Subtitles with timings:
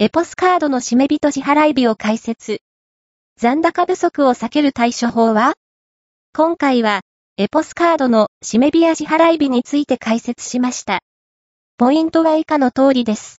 [0.00, 2.60] エポスカードの締め日と支払い日を解説。
[3.36, 5.54] 残高不足を避ける対処法は？
[6.32, 7.00] 今回は、
[7.36, 11.00] エポスカードの締め日や支払い日について解説しました。
[11.78, 13.36] ポイントは以下の通りです。